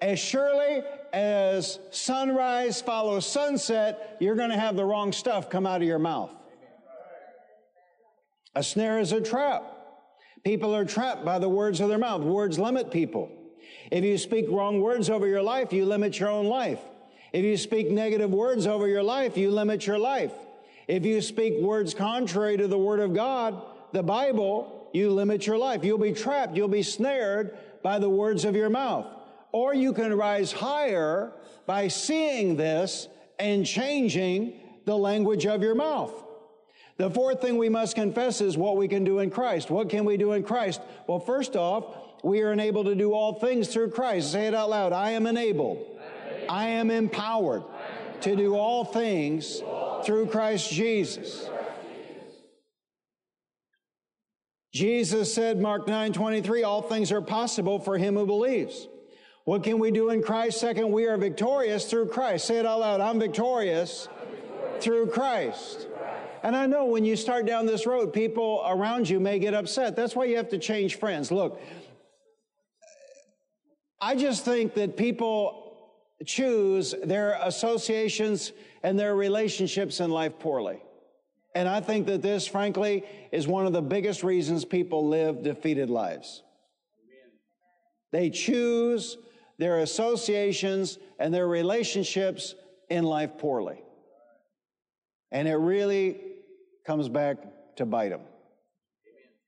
[0.00, 5.80] as surely as sunrise follows sunset, you're going to have the wrong stuff come out
[5.80, 6.32] of your mouth.
[8.54, 9.64] A snare is a trap.
[10.44, 12.22] People are trapped by the words of their mouth.
[12.22, 13.30] Words limit people.
[13.90, 16.80] If you speak wrong words over your life, you limit your own life.
[17.32, 20.32] If you speak negative words over your life, you limit your life.
[20.88, 25.56] If you speak words contrary to the Word of God, the Bible, you limit your
[25.56, 25.84] life.
[25.84, 26.56] You'll be trapped.
[26.56, 29.06] You'll be snared by the words of your mouth.
[29.52, 31.32] Or you can rise higher
[31.66, 36.12] by seeing this and changing the language of your mouth.
[36.96, 39.70] The fourth thing we must confess is what we can do in Christ.
[39.70, 40.80] What can we do in Christ?
[41.06, 44.30] Well, first off, we are enabled to do all things through Christ.
[44.30, 44.92] Say it out loud.
[44.92, 45.84] I am enabled.
[46.48, 47.64] I am empowered
[48.20, 49.62] to do all things
[50.04, 51.48] through Christ Jesus.
[54.72, 58.88] Jesus said, Mark 9 23, all things are possible for him who believes.
[59.44, 60.60] What can we do in Christ?
[60.60, 62.46] Second, we are victorious through Christ.
[62.46, 63.00] Say it out loud.
[63.00, 64.84] I'm victorious, I'm victorious.
[64.84, 65.88] through Christ.
[66.42, 69.94] And I know when you start down this road, people around you may get upset.
[69.94, 71.30] That's why you have to change friends.
[71.30, 71.60] Look,
[74.00, 75.62] I just think that people
[76.26, 80.80] choose their associations and their relationships in life poorly.
[81.54, 85.90] And I think that this, frankly, is one of the biggest reasons people live defeated
[85.90, 86.42] lives.
[88.10, 89.18] They choose
[89.58, 92.54] their associations and their relationships
[92.88, 93.82] in life poorly.
[95.30, 96.20] And it really
[96.86, 97.38] comes back
[97.76, 98.20] to bite them.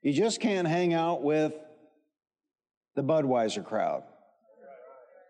[0.02, 1.54] You just can't hang out with
[2.94, 4.02] the Budweiser crowd.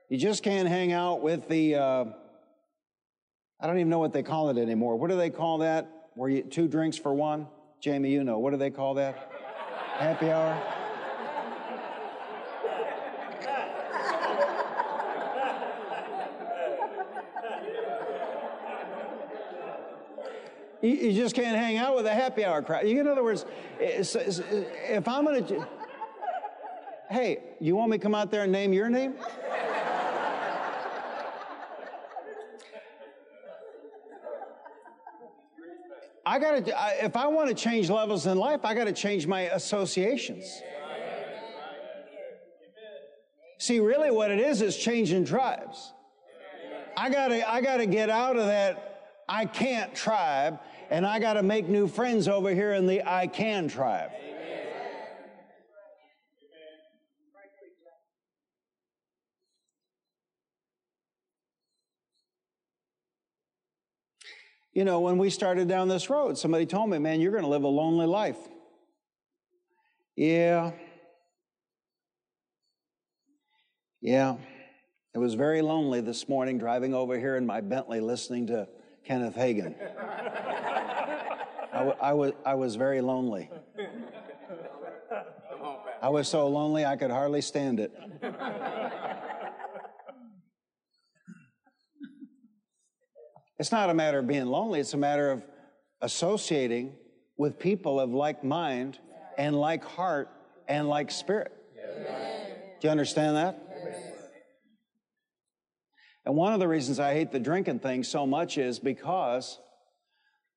[0.09, 2.05] You just can't hang out with the, uh,
[3.61, 4.97] I don't even know what they call it anymore.
[4.97, 5.89] What do they call that?
[6.15, 7.49] Where you two drinks for one?
[7.81, 8.39] Jamie, you know.
[8.39, 9.31] What do they call that?
[9.99, 10.57] Happy hour?
[20.85, 22.85] You, you just can't hang out with a happy hour crowd.
[22.85, 23.47] In other words,
[23.81, 25.67] eh, eh, if I'm going to,
[27.11, 29.15] hey, you want me to come out there and name your name?
[36.27, 39.27] I got to, if I want to change levels in life, I got to change
[39.27, 40.63] my associations.
[43.59, 45.93] See, really what it is is changing tribes.
[46.97, 48.95] I got to, I got to get out of that
[49.29, 50.61] I can't tribe
[50.91, 54.11] and I got to make new friends over here in the I can tribe.
[64.75, 67.49] You know, when we started down this road, somebody told me, man, you're going to
[67.49, 68.37] live a lonely life.
[70.17, 70.73] Yeah.
[74.01, 74.37] Yeah.
[75.15, 78.67] It was very lonely this morning driving over here in my Bentley listening to
[79.05, 79.77] Kenneth Hagin.
[81.73, 83.49] I, w- I, was, I was very lonely.
[86.03, 87.93] I was so lonely I could hardly stand it.
[93.59, 95.43] It's not a matter of being lonely, it's a matter of
[96.01, 96.95] associating
[97.37, 98.99] with people of like mind
[99.39, 100.29] and like heart
[100.69, 101.53] and like spirit.
[102.81, 103.61] Do you understand that?
[106.27, 109.59] And one of the reasons I hate the drinking thing so much is because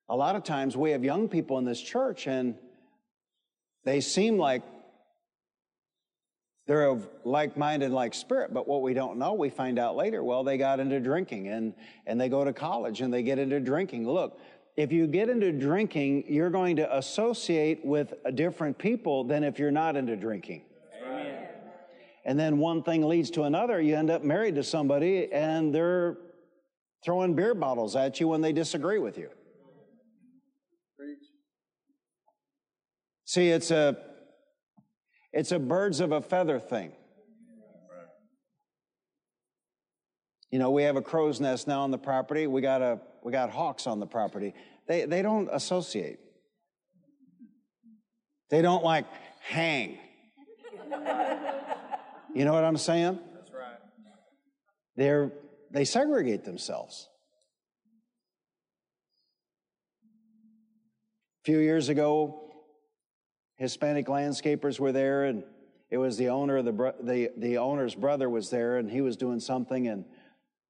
[0.09, 2.55] a lot of times we have young people in this church and
[3.83, 4.63] they seem like
[6.67, 10.43] they're of like-minded, like spirit, but what we don't know, we find out later, well,
[10.43, 11.73] they got into drinking and,
[12.05, 14.07] and they go to college and they get into drinking.
[14.07, 14.37] Look,
[14.75, 19.71] if you get into drinking, you're going to associate with different people than if you're
[19.71, 20.63] not into drinking.
[21.03, 21.47] Amen.
[22.25, 23.81] And then one thing leads to another.
[23.81, 26.17] You end up married to somebody and they're
[27.03, 29.29] throwing beer bottles at you when they disagree with you.
[30.97, 31.17] Preach.
[33.23, 33.97] See, it's a
[35.37, 36.91] it's a birds of a feather thing.
[40.49, 42.47] You know, we have a crow's nest now on the property.
[42.47, 44.55] We got a we got hawks on the property.
[44.87, 46.17] They they don't associate.
[48.49, 49.05] They don't like
[49.41, 49.99] hang.
[52.33, 53.19] You know what I'm saying?
[53.35, 53.77] That's right.
[54.95, 55.31] They're
[55.69, 57.09] they segregate themselves.
[61.41, 62.46] A few years ago,
[63.57, 65.43] Hispanic landscapers were there, and
[65.89, 69.17] it was the owner of the the the owner's brother was there, and he was
[69.17, 70.05] doing something, and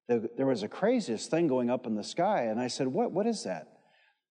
[0.08, 2.44] the, there was a craziest thing going up in the sky.
[2.44, 3.12] And I said, "What?
[3.12, 3.68] What is that?"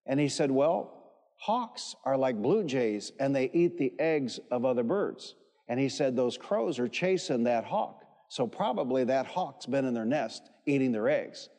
[0.05, 4.65] And he said, "Well, hawks are like blue jays, and they eat the eggs of
[4.65, 5.35] other birds."
[5.67, 9.93] And he said those crows are chasing that hawk, so probably that hawk's been in
[9.93, 11.49] their nest eating their eggs.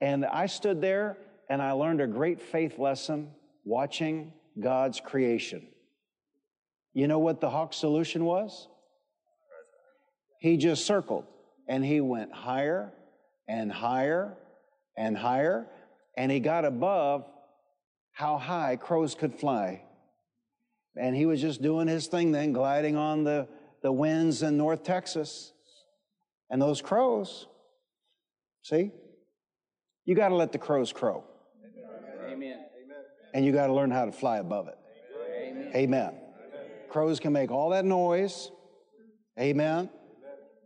[0.00, 3.30] And I stood there and I learned a great faith lesson
[3.64, 5.66] watching God's creation.
[6.92, 8.68] You know what the hawk solution was?
[10.40, 11.24] He just circled
[11.68, 12.92] and he went higher
[13.46, 14.36] and higher
[14.96, 15.66] and higher
[16.16, 17.26] and he got above
[18.12, 19.82] how high crows could fly.
[20.96, 23.46] And he was just doing his thing then, gliding on the,
[23.82, 25.52] the winds in North Texas.
[26.50, 27.46] And those crows,
[28.62, 28.90] see?
[30.04, 31.22] You got to let the crows crow.
[32.28, 32.58] Amen.
[33.32, 34.78] And you got to learn how to fly above it.
[35.42, 35.72] Amen.
[35.74, 36.14] Amen.
[36.90, 38.50] Crows can make all that noise.
[39.38, 39.88] Amen.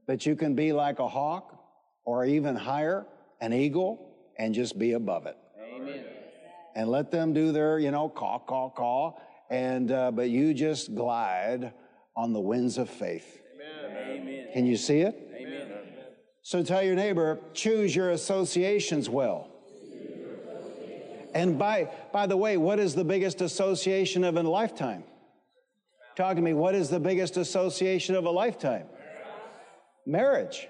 [0.07, 1.59] But you can be like a hawk
[2.05, 3.07] or even higher,
[3.41, 5.37] an eagle, and just be above it.
[5.63, 6.05] Amen.
[6.75, 9.13] And let them do their, you know, caw, caw, caw.
[9.51, 11.73] And, uh, but you just glide
[12.17, 13.43] on the winds of faith.
[13.85, 14.49] Amen.
[14.53, 15.31] Can you see it?
[15.37, 15.69] Amen.
[16.43, 19.51] So tell your neighbor, choose your associations well.
[21.35, 25.05] And by, by the way, what is the biggest association of in a lifetime?
[26.17, 28.87] Talk to me, what is the biggest association of a lifetime?
[30.07, 30.69] Marriage.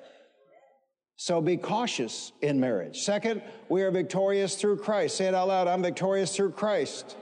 [1.17, 3.01] So be cautious in marriage.
[3.01, 5.17] Second, we are victorious through Christ.
[5.17, 7.17] Say it out loud I'm victorious through Christ.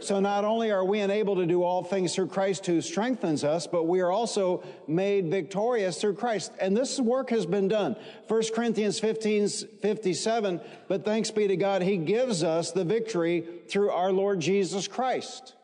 [0.00, 3.66] So not only are we enabled to do all things through Christ who strengthens us,
[3.66, 6.52] but we are also made victorious through Christ.
[6.60, 7.96] And this work has been done.
[8.28, 13.90] 1 Corinthians 15, 57, but thanks be to God, He gives us the victory through
[13.90, 15.55] our Lord Jesus Christ.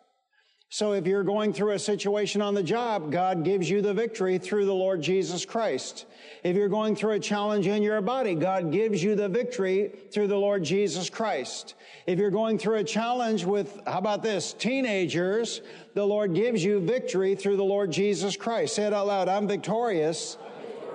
[0.72, 4.38] So if you're going through a situation on the job, God gives you the victory
[4.38, 6.06] through the Lord Jesus Christ.
[6.42, 10.28] If you're going through a challenge in your body, God gives you the victory through
[10.28, 11.74] the Lord Jesus Christ.
[12.06, 15.60] If you're going through a challenge with, how about this, teenagers,
[15.92, 18.74] the Lord gives you victory through the Lord Jesus Christ.
[18.74, 19.28] Say it out loud.
[19.28, 20.38] I'm victorious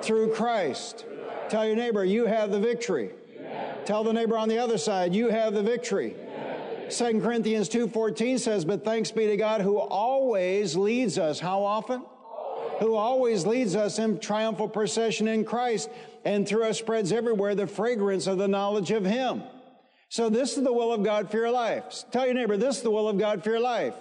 [0.01, 1.05] through Christ.
[1.49, 3.11] Tell your neighbor, you have the victory.
[3.85, 6.15] Tell the neighbor on the other side, you have the victory.
[6.89, 11.39] 2 Corinthians 2.14 says, But thanks be to God who always leads us.
[11.39, 12.03] How often?
[12.79, 15.89] Who always leads us in triumphal procession in Christ,
[16.23, 19.43] and through us spreads everywhere the fragrance of the knowledge of Him.
[20.09, 22.05] So this is the will of God for your life.
[22.11, 23.95] Tell your neighbor, this is the will of God for your life.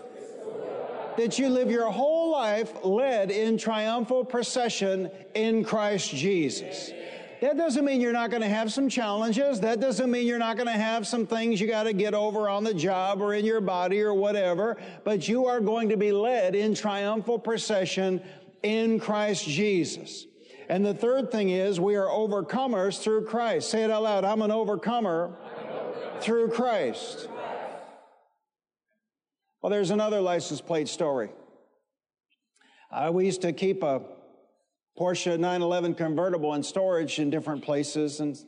[1.16, 6.93] That you live your whole life led in triumphal procession in Christ Jesus.
[7.41, 9.61] That doesn't mean you're not going to have some challenges.
[9.61, 12.49] That doesn't mean you're not going to have some things you got to get over
[12.49, 14.78] on the job or in your body or whatever.
[15.05, 18.22] But you are going to be led in triumphal procession
[18.62, 20.26] in Christ Jesus.
[20.68, 23.70] And the third thing is we are overcomers through Christ.
[23.70, 24.24] Say it out loud.
[24.24, 25.37] I'm an overcomer,
[26.20, 27.28] through Christ.
[29.62, 31.30] Well, there's another license plate story.
[32.91, 34.01] Uh, we used to keep a
[34.99, 38.38] Porsche 911 convertible in storage in different places and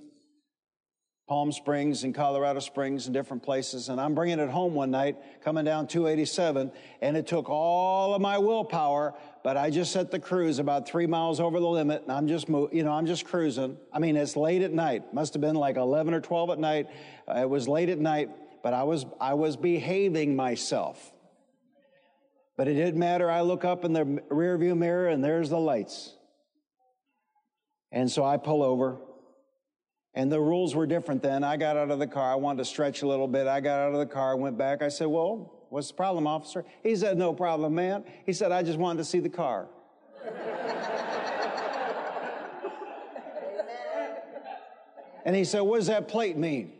[1.28, 3.90] Palm Springs and Colorado Springs and different places.
[3.90, 6.72] And I'm bringing it home one night, coming down 287,
[7.02, 11.06] and it took all of my willpower, but I just set the cruise about three
[11.06, 13.76] miles over the limit, and I'm just, you know, I'm just cruising.
[13.92, 15.12] I mean, it's late at night.
[15.12, 16.88] Must have been like 11 or 12 at night.
[17.28, 18.30] Uh, it was late at night,
[18.62, 21.12] but I was, I was behaving myself.
[22.56, 23.30] But it didn't matter.
[23.30, 26.14] I look up in the rearview mirror, and there's the lights.
[27.90, 28.98] And so I pull over.
[30.14, 31.44] And the rules were different then.
[31.44, 32.32] I got out of the car.
[32.32, 33.46] I wanted to stretch a little bit.
[33.46, 34.82] I got out of the car, went back.
[34.82, 36.64] I said, Well, what's the problem, officer?
[36.82, 38.04] He said, No problem, man.
[38.26, 39.68] He said, I just wanted to see the car.
[45.24, 46.72] and he said, What does that plate mean?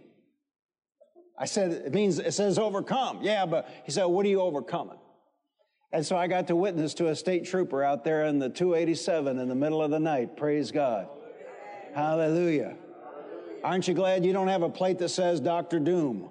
[1.38, 3.20] I said, It means, it says overcome.
[3.22, 4.98] Yeah, but he said, What are you overcoming?
[5.92, 9.38] And so I got to witness to a state trooper out there in the 287
[9.38, 10.36] in the middle of the night.
[10.36, 11.08] Praise God.
[11.94, 12.76] Hallelujah.
[13.64, 15.80] Aren't you glad you don't have a plate that says Dr.
[15.80, 16.30] Doom?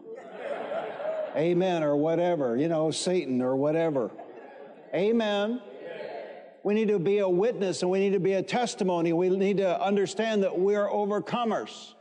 [1.36, 4.10] Amen, or whatever, you know, Satan or whatever.
[4.94, 5.62] Amen.
[6.64, 9.14] We need to be a witness and we need to be a testimony.
[9.14, 11.94] We need to understand that we're overcomers.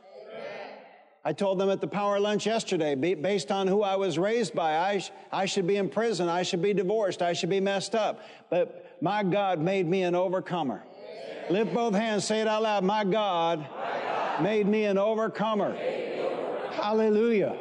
[1.26, 4.78] I told them at the power lunch yesterday, based on who I was raised by,
[4.78, 7.96] I, sh- I should be in prison, I should be divorced, I should be messed
[7.96, 8.22] up.
[8.48, 10.84] But my God made me an overcomer.
[10.84, 11.52] Amen.
[11.52, 12.84] Lift both hands, say it out loud.
[12.84, 15.72] My God, my God made me an overcomer.
[15.72, 16.72] Me overcomer.
[16.74, 17.56] Hallelujah.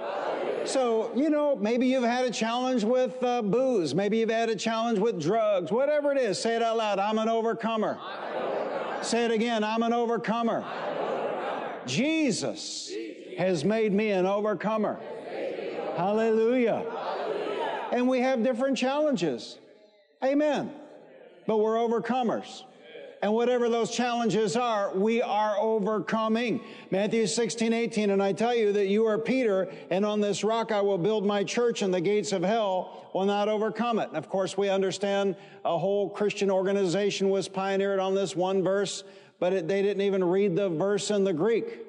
[0.65, 3.95] So, you know, maybe you've had a challenge with uh, booze.
[3.95, 5.71] Maybe you've had a challenge with drugs.
[5.71, 6.99] Whatever it is, say it out loud.
[6.99, 7.97] I'm an overcomer.
[7.99, 9.03] I'm an overcomer.
[9.03, 9.63] Say it again.
[9.63, 10.63] I'm an overcomer.
[10.63, 11.87] I'm an overcomer.
[11.87, 12.91] Jesus
[13.37, 14.99] has made me an overcomer.
[15.95, 16.85] Hallelujah.
[16.89, 17.89] Hallelujah.
[17.91, 19.57] And we have different challenges.
[20.23, 20.71] Amen.
[21.47, 22.63] But we're overcomers.
[23.21, 26.61] And whatever those challenges are, we are overcoming.
[26.91, 30.71] Matthew 16, 18, and I tell you that you are Peter, and on this rock
[30.71, 34.09] I will build my church, and the gates of hell will not overcome it.
[34.09, 39.03] And of course, we understand a whole Christian organization was pioneered on this one verse,
[39.39, 41.84] but it, they didn't even read the verse in the Greek.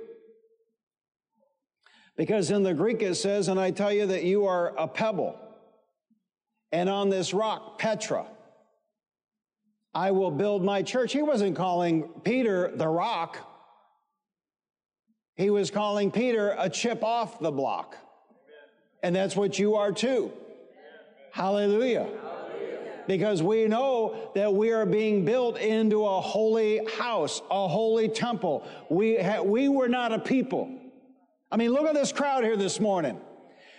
[2.16, 5.38] Because in the Greek it says, and I tell you that you are a pebble,
[6.72, 8.26] and on this rock, Petra,
[9.94, 11.12] I will build my church.
[11.12, 13.38] He wasn't calling Peter the rock.
[15.36, 17.96] He was calling Peter a chip off the block.
[19.02, 20.32] And that's what you are too.
[21.32, 22.08] Hallelujah.
[23.06, 28.66] Because we know that we are being built into a holy house, a holy temple.
[28.90, 30.78] We, ha- we were not a people.
[31.51, 33.20] I mean, look at this crowd here this morning.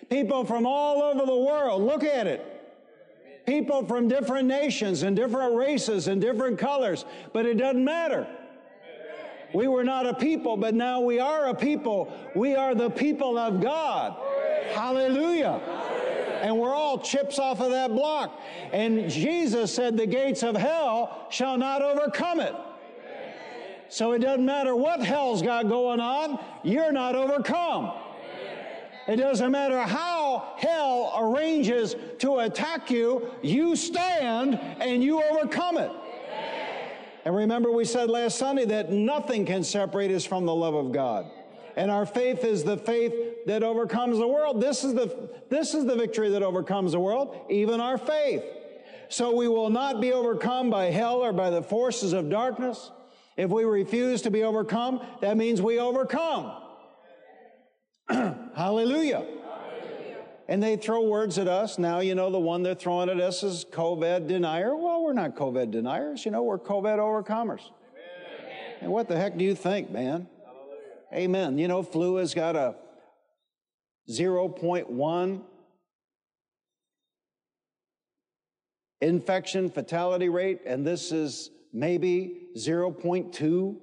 [0.09, 1.83] People from all over the world.
[1.83, 2.53] Look at it.
[3.45, 8.27] People from different nations and different races and different colors, but it doesn't matter.
[9.53, 12.11] We were not a people, but now we are a people.
[12.35, 14.17] We are the people of God.
[14.73, 15.61] Hallelujah.
[16.41, 18.39] And we're all chips off of that block.
[18.71, 22.53] And Jesus said, The gates of hell shall not overcome it.
[23.89, 27.93] So it doesn't matter what hell's got going on, you're not overcome.
[29.07, 35.91] It doesn't matter how hell arranges to attack you, you stand and you overcome it.
[37.23, 40.91] And remember, we said last Sunday that nothing can separate us from the love of
[40.91, 41.29] God.
[41.77, 43.13] And our faith is the faith
[43.45, 44.59] that overcomes the world.
[44.59, 48.43] This is the, this is the victory that overcomes the world, even our faith.
[49.09, 52.91] So we will not be overcome by hell or by the forces of darkness.
[53.37, 56.51] If we refuse to be overcome, that means we overcome.
[58.09, 58.55] Hallelujah.
[58.55, 59.25] Hallelujah.
[60.47, 61.77] And they throw words at us.
[61.77, 64.75] Now, you know, the one they're throwing at us is COVID denier.
[64.75, 66.25] Well, we're not COVID deniers.
[66.25, 67.61] You know, we're COVID overcomers.
[67.61, 68.75] Amen.
[68.81, 70.27] And what the heck do you think, man?
[70.43, 71.25] Hallelujah.
[71.27, 71.57] Amen.
[71.59, 72.75] You know, flu has got a
[74.09, 75.41] 0.1
[78.99, 83.77] infection fatality rate, and this is maybe 0.2.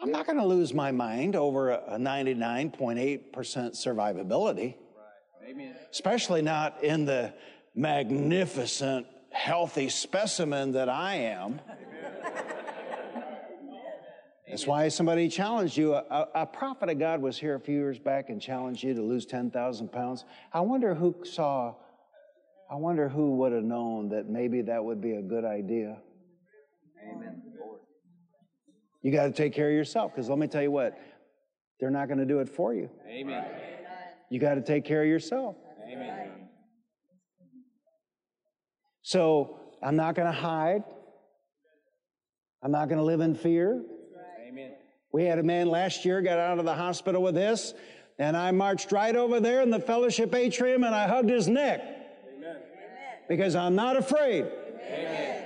[0.00, 4.76] I'm not going to lose my mind over a 99.8% survivability.
[5.90, 7.34] Especially not in the
[7.74, 11.60] magnificent, healthy specimen that I am.
[14.48, 15.94] That's why somebody challenged you.
[15.94, 19.02] A, a, prophet of God was here a few years back and challenged you to
[19.02, 20.24] lose 10,000 pounds.
[20.52, 21.74] I wonder who saw,
[22.70, 25.98] I wonder who would have known that maybe that would be a good idea.
[27.12, 27.42] Amen.
[29.02, 30.98] You got to take care of yourself because let me tell you what,
[31.78, 32.90] they're not going to do it for you.
[33.06, 33.44] Amen.
[34.30, 35.56] You got to take care of yourself.
[35.90, 36.30] Amen.
[39.02, 40.84] So I'm not going to hide.
[42.62, 43.82] I'm not going to live in fear.
[45.12, 47.74] We had a man last year got out of the hospital with this,
[48.18, 51.80] and I marched right over there in the fellowship atrium and I hugged his neck.
[52.36, 52.56] Amen.
[53.28, 54.46] Because I'm not afraid.
[54.90, 55.44] Amen.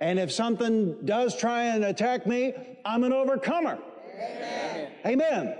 [0.00, 2.54] And if something does try and attack me,
[2.84, 3.78] I'm an overcomer.
[4.16, 4.90] Amen.
[5.06, 5.54] Amen.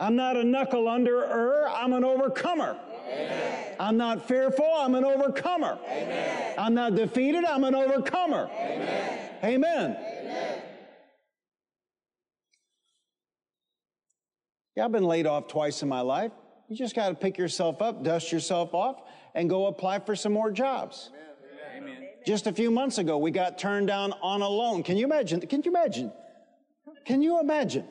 [0.00, 2.78] I'm not a knuckle underer, I'm an overcomer.
[3.06, 3.74] Amen.
[3.78, 5.78] I'm not fearful, I'm an overcomer.
[5.86, 6.54] Amen.
[6.58, 8.48] I'm not defeated, I'm an overcomer.
[9.44, 9.96] Amen.
[14.80, 16.32] Yeah, I've been laid off twice in my life.
[16.70, 19.02] You just got to pick yourself up, dust yourself off,
[19.34, 21.10] and go apply for some more jobs.
[21.76, 22.08] Amen.
[22.26, 24.82] Just a few months ago, we got turned down on a loan.
[24.82, 25.42] Can you imagine?
[25.42, 26.10] Can you imagine?
[27.04, 27.84] Can you imagine?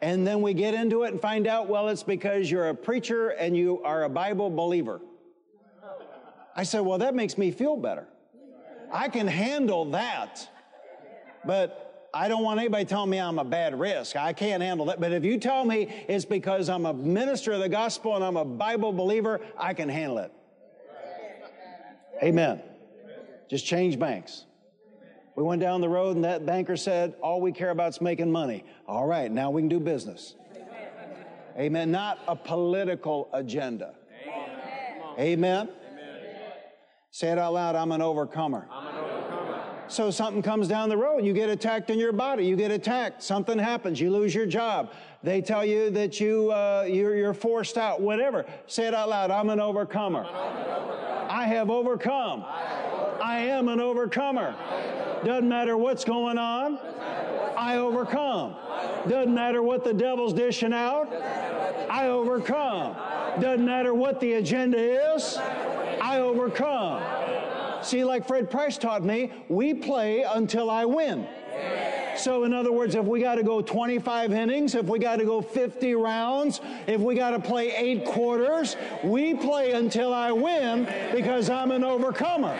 [0.00, 3.28] And then we get into it and find out, well, it's because you're a preacher
[3.28, 5.02] and you are a Bible believer.
[6.56, 8.08] I said, well, that makes me feel better.
[8.90, 10.48] I can handle that.
[11.44, 14.16] But I don't want anybody telling me I'm a bad risk.
[14.16, 15.00] I can't handle that.
[15.00, 18.36] But if you tell me it's because I'm a minister of the gospel and I'm
[18.36, 20.32] a Bible believer, I can handle it.
[22.22, 22.62] Amen.
[23.48, 24.44] Just change banks.
[25.36, 28.30] We went down the road and that banker said, all we care about is making
[28.30, 28.64] money.
[28.86, 30.34] All right, now we can do business.
[31.56, 31.90] Amen.
[31.90, 33.94] Not a political agenda.
[35.18, 35.68] Amen.
[35.68, 35.68] Amen.
[37.10, 37.74] Say it out loud.
[37.74, 38.68] I'm an overcomer.
[39.90, 40.10] I'm an overcomer.
[40.10, 43.22] So something comes down the road, you get attacked in your body, you get attacked,
[43.22, 44.92] something happens, you lose your job.
[45.22, 48.46] They tell you that you, uh, you're, you're, forced out, whatever.
[48.66, 49.30] Say it out loud.
[49.30, 50.24] I'm an overcomer.
[51.28, 52.44] I have overcome.
[53.22, 54.54] I am an overcomer.
[55.24, 56.78] Doesn't matter what's going on.
[57.56, 58.54] I overcome.
[59.08, 61.12] Doesn't matter what the devil's dishing out.
[61.90, 62.94] I overcome.
[63.40, 64.78] Doesn't matter what the agenda
[65.14, 65.36] is.
[65.36, 67.02] I overcome.
[67.82, 71.26] See, like Fred Price taught me, we play until I win.
[72.20, 75.24] So, in other words, if we got to go 25 innings, if we got to
[75.24, 80.86] go 50 rounds, if we got to play eight quarters, we play until I win
[81.14, 82.54] because I'm an overcomer.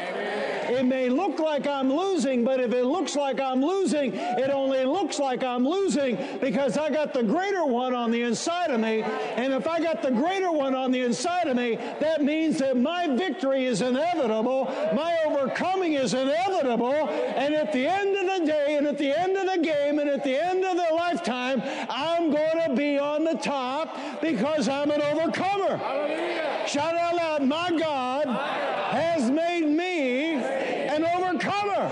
[0.70, 4.84] It may look like I'm losing, but if it looks like I'm losing, it only
[4.84, 9.02] looks like I'm losing because I got the greater one on the inside of me.
[9.02, 12.76] And if I got the greater one on the inside of me, that means that
[12.76, 18.69] my victory is inevitable, my overcoming is inevitable, and at the end of the day,
[18.90, 22.68] at the end of the game, and at the end of the lifetime, I'm going
[22.68, 25.76] to be on the top because I'm an overcomer.
[25.76, 26.64] Hallelujah.
[26.66, 31.88] Shout out loud, my God has made me an overcomer.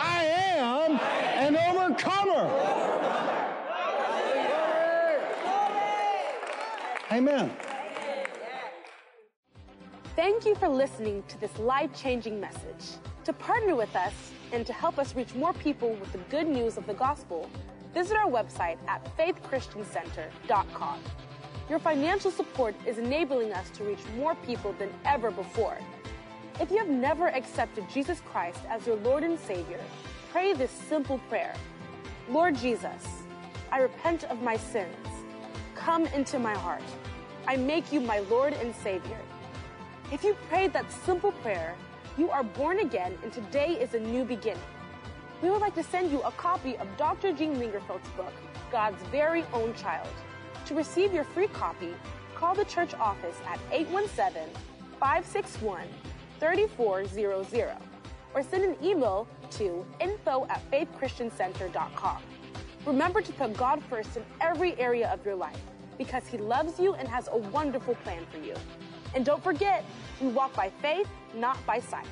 [0.00, 0.24] I
[0.56, 0.98] am
[1.36, 2.48] an overcomer.
[7.12, 7.54] Amen.
[10.16, 12.96] Thank you for listening to this life changing message.
[13.24, 16.76] To partner with us and to help us reach more people with the good news
[16.76, 17.48] of the gospel,
[17.94, 21.00] visit our website at faithchristiancenter.com.
[21.68, 25.78] Your financial support is enabling us to reach more people than ever before.
[26.60, 29.80] If you have never accepted Jesus Christ as your Lord and Savior,
[30.30, 31.54] pray this simple prayer
[32.28, 33.22] Lord Jesus,
[33.72, 34.94] I repent of my sins.
[35.74, 36.82] Come into my heart.
[37.48, 39.18] I make you my Lord and Savior.
[40.12, 41.74] If you prayed that simple prayer,
[42.18, 44.62] you are born again and today is a new beginning.
[45.42, 47.32] We would like to send you a copy of Dr.
[47.32, 48.32] Gene Lingerfelt's book,
[48.70, 50.08] God's Very Own Child.
[50.66, 51.94] To receive your free copy,
[52.34, 54.48] call the church office at 817
[55.00, 55.86] 561
[56.38, 57.76] 3400
[58.34, 62.22] or send an email to info at faithchristiancenter.com.
[62.86, 65.60] Remember to put God first in every area of your life
[65.98, 68.54] because He loves you and has a wonderful plan for you.
[69.14, 69.84] And don't forget,
[70.20, 72.06] we walk by faith, not by sight.